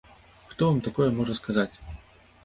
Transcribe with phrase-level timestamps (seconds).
[0.51, 1.75] Хто вам такое можа сказаць?